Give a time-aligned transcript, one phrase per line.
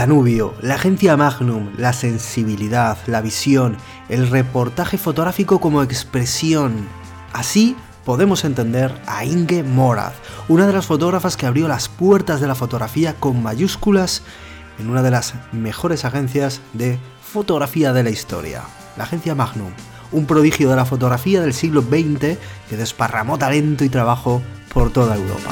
[0.00, 3.76] Danubio, la agencia Magnum, la sensibilidad, la visión,
[4.08, 6.88] el reportaje fotográfico como expresión.
[7.34, 7.76] Así
[8.06, 10.14] podemos entender a Inge Moraz,
[10.48, 14.22] una de las fotógrafas que abrió las puertas de la fotografía con mayúsculas
[14.78, 18.62] en una de las mejores agencias de fotografía de la historia,
[18.96, 19.72] la agencia Magnum,
[20.12, 22.38] un prodigio de la fotografía del siglo XX
[22.70, 24.40] que desparramó talento y trabajo
[24.72, 25.50] por toda Europa.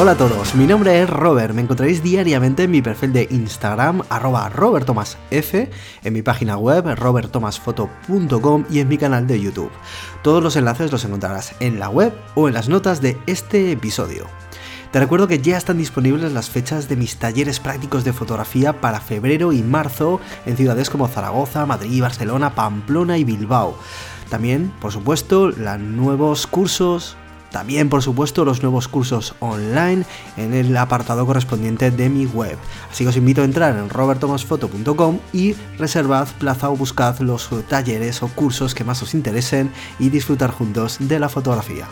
[0.00, 4.02] Hola a todos, mi nombre es Robert, me encontraréis diariamente en mi perfil de Instagram,
[4.08, 9.72] arroba robertomasf, en mi página web robertomasfoto.com y en mi canal de YouTube.
[10.22, 14.28] Todos los enlaces los encontrarás en la web o en las notas de este episodio.
[14.92, 19.00] Te recuerdo que ya están disponibles las fechas de mis talleres prácticos de fotografía para
[19.00, 23.76] febrero y marzo en ciudades como Zaragoza, Madrid, Barcelona, Pamplona y Bilbao.
[24.30, 27.16] También, por supuesto, los nuevos cursos
[27.50, 30.04] también, por supuesto, los nuevos cursos online
[30.36, 32.58] en el apartado correspondiente de mi web.
[32.90, 38.22] Así que os invito a entrar en robertomasfoto.com y reservad plaza o buscad los talleres
[38.22, 41.86] o cursos que más os interesen y disfrutar juntos de la fotografía.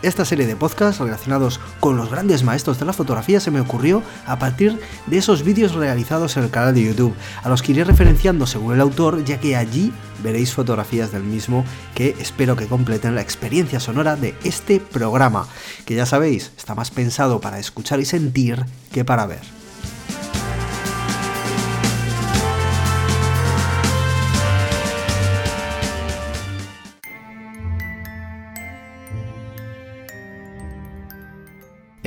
[0.00, 4.00] Esta serie de podcasts relacionados con los grandes maestros de la fotografía se me ocurrió
[4.26, 7.82] a partir de esos vídeos realizados en el canal de YouTube, a los que iré
[7.82, 11.64] referenciando según el autor, ya que allí veréis fotografías del mismo
[11.96, 15.48] que espero que completen la experiencia sonora de este programa,
[15.84, 19.57] que ya sabéis, está más pensado para escuchar y sentir que para ver.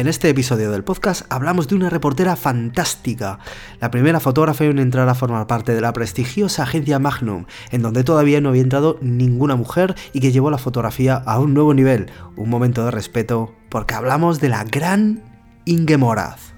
[0.01, 3.37] En este episodio del podcast hablamos de una reportera fantástica,
[3.79, 8.03] la primera fotógrafa en entrar a formar parte de la prestigiosa agencia Magnum, en donde
[8.03, 12.09] todavía no había entrado ninguna mujer y que llevó la fotografía a un nuevo nivel.
[12.35, 15.21] Un momento de respeto, porque hablamos de la gran
[15.65, 16.55] Inge Moraz.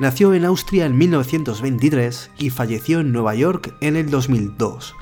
[0.00, 4.94] Nació en Austria en 1923 y falleció en Nueva York en el 2002.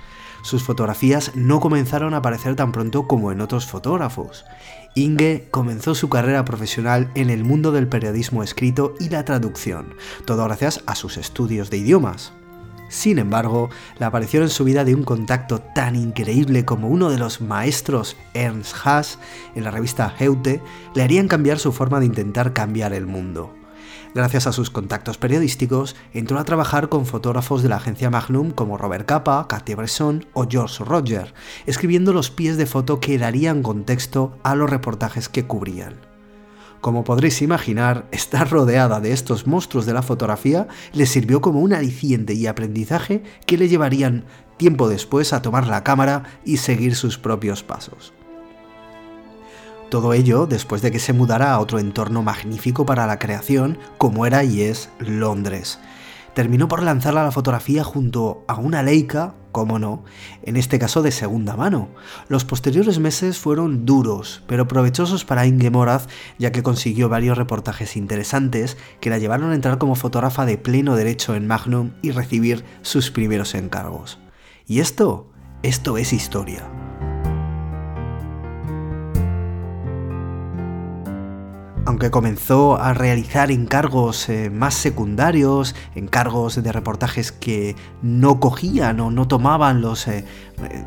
[0.43, 4.45] Sus fotografías no comenzaron a aparecer tan pronto como en otros fotógrafos.
[4.95, 9.95] Inge comenzó su carrera profesional en el mundo del periodismo escrito y la traducción,
[10.27, 12.33] todo gracias a sus estudios de idiomas.
[12.89, 17.17] Sin embargo, la aparición en su vida de un contacto tan increíble como uno de
[17.17, 19.19] los maestros Ernst Haas
[19.55, 20.61] en la revista Heute
[20.95, 23.62] le harían cambiar su forma de intentar cambiar el mundo.
[24.15, 28.77] Gracias a sus contactos periodísticos, entró a trabajar con fotógrafos de la agencia Magnum como
[28.77, 31.33] Robert Capa, Cartier-Bresson o George Roger,
[31.65, 35.95] escribiendo los pies de foto que darían contexto a los reportajes que cubrían.
[36.83, 41.73] Como podréis imaginar, estar rodeada de estos monstruos de la fotografía le sirvió como un
[41.73, 44.25] aliciente y aprendizaje que le llevarían
[44.59, 48.13] tiempo después a tomar la cámara y seguir sus propios pasos.
[49.93, 54.25] Todo ello después de que se mudara a otro entorno magnífico para la creación como
[54.25, 55.81] era y es Londres.
[56.33, 60.03] Terminó por lanzar la fotografía junto a una Leica, como no,
[60.45, 61.91] en este caso de segunda mano.
[62.29, 66.09] Los posteriores meses fueron duros, pero provechosos para Inge Moraz,
[66.39, 70.97] ya que consiguió varios reportajes interesantes que la llevaron a entrar como fotógrafa de pleno
[70.97, 74.19] derecho en Magnum y recibir sus primeros encargos.
[74.67, 75.31] Y esto,
[75.63, 76.82] esto es historia.
[81.85, 89.11] Aunque comenzó a realizar encargos eh, más secundarios, encargos de reportajes que no cogían o
[89.11, 90.25] no tomaban los, eh,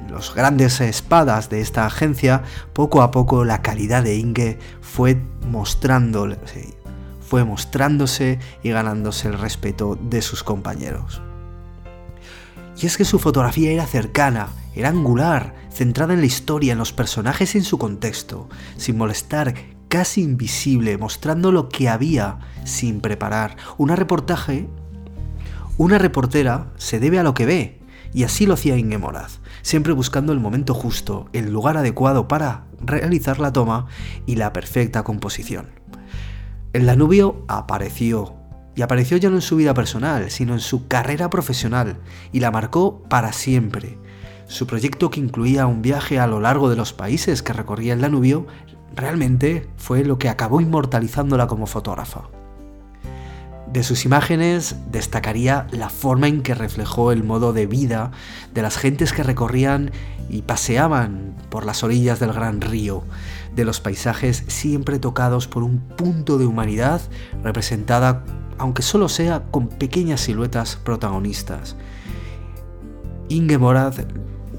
[0.09, 5.19] los grandes espadas de esta agencia, poco a poco la calidad de Inge fue
[7.27, 11.21] fue mostrándose y ganándose el respeto de sus compañeros.
[12.77, 16.91] Y es que su fotografía era cercana, era angular, centrada en la historia, en los
[16.93, 19.55] personajes y en su contexto, sin molestar
[19.95, 23.55] casi invisible, mostrando lo que había sin preparar.
[23.77, 24.67] Una reportaje,
[25.77, 27.79] una reportera se debe a lo que ve,
[28.13, 32.65] y así lo hacía Inge Moraz, siempre buscando el momento justo, el lugar adecuado para
[32.81, 33.87] realizar la toma
[34.25, 35.67] y la perfecta composición.
[36.73, 38.35] El Danubio apareció,
[38.75, 41.99] y apareció ya no en su vida personal, sino en su carrera profesional,
[42.33, 43.97] y la marcó para siempre.
[44.47, 48.01] Su proyecto que incluía un viaje a lo largo de los países que recorría el
[48.01, 48.45] Danubio
[48.95, 52.23] realmente fue lo que acabó inmortalizándola como fotógrafa.
[53.71, 58.11] De sus imágenes destacaría la forma en que reflejó el modo de vida
[58.53, 59.91] de las gentes que recorrían
[60.29, 63.03] y paseaban por las orillas del gran río,
[63.55, 67.01] de los paisajes siempre tocados por un punto de humanidad
[67.43, 68.23] representada,
[68.57, 71.75] aunque solo sea con pequeñas siluetas protagonistas.
[73.27, 73.95] Inge Morad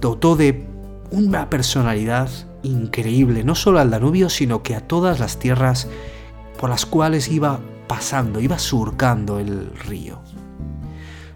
[0.01, 0.67] dotó de
[1.11, 2.29] una personalidad
[2.67, 5.89] increíble, no solo al Danubio, sino que a todas las tierras
[6.59, 10.21] por las cuales iba pasando, iba surcando el río.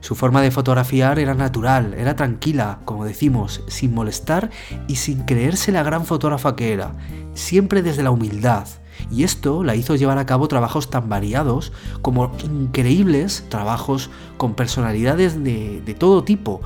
[0.01, 4.51] Su forma de fotografiar era natural, era tranquila, como decimos, sin molestar
[4.89, 6.95] y sin creerse la gran fotógrafa que era,
[7.35, 8.67] siempre desde la humildad.
[9.11, 11.73] Y esto la hizo llevar a cabo trabajos tan variados
[12.03, 16.63] como increíbles trabajos con personalidades de, de todo tipo,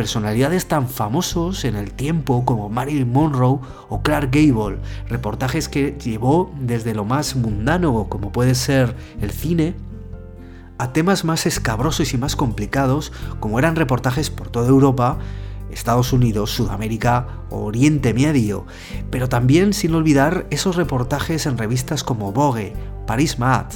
[0.00, 3.58] personalidades tan famosos en el tiempo como Marilyn Monroe
[3.90, 4.78] o Clark Gable,
[5.10, 9.74] reportajes que llevó desde lo más mundano como puede ser el cine
[10.78, 15.18] a temas más escabrosos y más complicados como eran reportajes por toda Europa,
[15.70, 18.64] Estados Unidos, Sudamérica, Oriente Medio,
[19.10, 22.72] pero también sin olvidar esos reportajes en revistas como Vogue,
[23.06, 23.70] Paris Mat.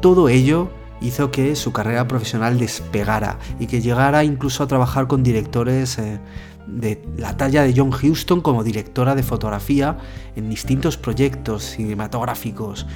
[0.00, 5.22] Todo ello hizo que su carrera profesional despegara y que llegara incluso a trabajar con
[5.22, 6.18] directores eh,
[6.66, 9.98] de la talla de John Huston como directora de fotografía
[10.36, 12.86] en distintos proyectos cinematográficos.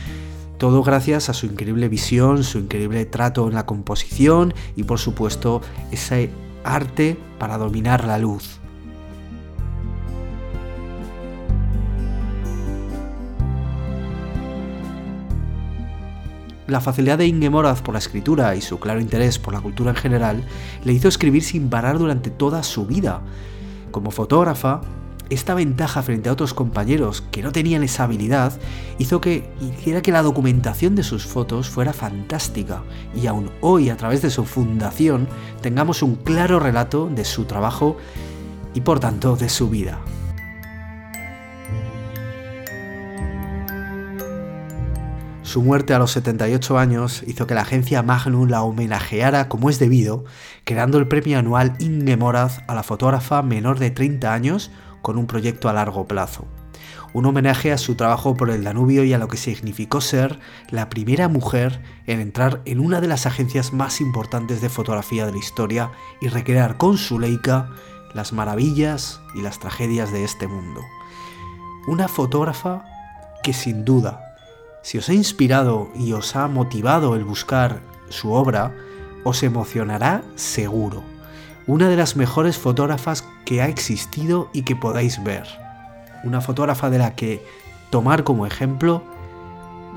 [0.58, 5.60] Todo gracias a su increíble visión, su increíble trato en la composición y por supuesto
[5.92, 6.30] ese
[6.64, 8.57] arte para dominar la luz.
[16.68, 19.92] La facilidad de Inge Moraz por la escritura y su claro interés por la cultura
[19.92, 20.44] en general
[20.84, 23.22] le hizo escribir sin parar durante toda su vida.
[23.90, 24.82] Como fotógrafa,
[25.30, 28.52] esta ventaja frente a otros compañeros que no tenían esa habilidad
[28.98, 32.82] hizo que hiciera que la documentación de sus fotos fuera fantástica
[33.14, 35.26] y aún hoy a través de su fundación
[35.62, 37.96] tengamos un claro relato de su trabajo
[38.74, 40.00] y por tanto de su vida.
[45.48, 49.78] Su muerte a los 78 años hizo que la agencia Magnum la homenajeara como es
[49.78, 50.26] debido,
[50.64, 55.26] creando el premio anual Inge Moraz a la fotógrafa menor de 30 años con un
[55.26, 56.46] proyecto a largo plazo.
[57.14, 60.90] Un homenaje a su trabajo por el Danubio y a lo que significó ser la
[60.90, 65.38] primera mujer en entrar en una de las agencias más importantes de fotografía de la
[65.38, 67.70] historia y recrear con su Leica
[68.12, 70.82] las maravillas y las tragedias de este mundo.
[71.86, 72.84] Una fotógrafa
[73.42, 74.27] que sin duda,
[74.88, 78.74] si os ha inspirado y os ha motivado el buscar su obra,
[79.22, 81.02] os emocionará seguro
[81.66, 85.46] una de las mejores fotógrafas que ha existido y que podáis ver.
[86.24, 87.44] Una fotógrafa de la que
[87.90, 89.02] tomar como ejemplo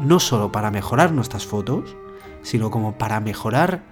[0.01, 1.95] no solo para mejorar nuestras fotos,
[2.41, 3.83] sino como para mejorar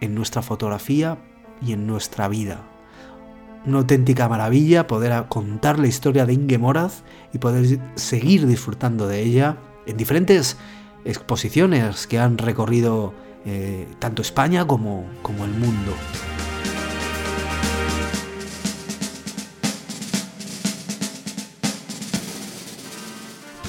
[0.00, 1.18] en nuestra fotografía
[1.62, 2.62] y en nuestra vida.
[3.64, 9.22] Una auténtica maravilla poder contar la historia de Inge Moraz y poder seguir disfrutando de
[9.22, 9.58] ella
[9.88, 10.56] en diferentes
[11.04, 13.14] exposiciones que han recorrido
[13.44, 15.94] eh, tanto España como, como el mundo.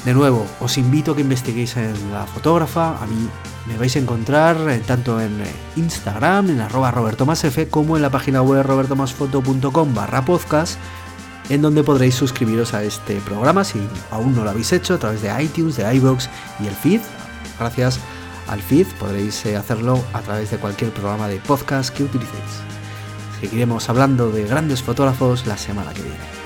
[0.05, 2.97] De nuevo, os invito a que investiguéis en la fotógrafa.
[3.01, 3.29] A mí
[3.67, 5.45] me vais a encontrar eh, tanto en eh,
[5.75, 10.79] Instagram, en arroba robertomasf, como en la página web robertomasfoto.com barra podcast,
[11.49, 13.79] en donde podréis suscribiros a este programa si
[14.11, 16.27] aún no lo habéis hecho a través de iTunes, de iVoox
[16.59, 17.01] y el feed.
[17.59, 17.99] Gracias
[18.47, 22.61] al feed podréis eh, hacerlo a través de cualquier programa de podcast que utilicéis.
[23.41, 26.38] Seguiremos hablando de grandes fotógrafos la semana que viene.